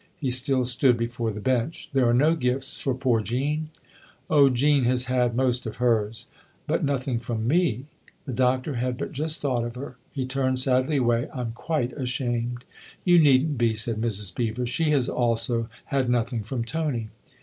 [0.19, 3.69] He still stood before the bench." There are no gifts for poor Jean?""
[4.31, 6.25] Oh, Jean has had most of hers.""
[6.65, 7.85] But nothing from me."
[8.25, 11.27] The Doctor had but just thought of her; he turned sadly away.
[11.31, 12.63] "I'm quite ashamed!"
[13.05, 14.33] "You needn't be," said Mrs.
[14.33, 14.65] Beever.
[14.65, 17.09] "She has also had nothing from Tony."